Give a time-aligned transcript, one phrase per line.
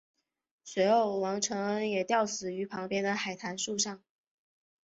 [0.63, 4.01] 随后王承恩也吊死于旁边的海棠树上。